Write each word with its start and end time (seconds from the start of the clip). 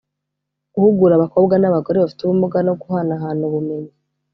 guhugura 0.73 1.13
abakobwa 1.15 1.53
n’abagore 1.57 1.97
bafite 1.97 2.21
ubumuga 2.23 2.57
no 2.67 2.73
guhanahana 2.81 3.41
ubumenyi 3.49 3.91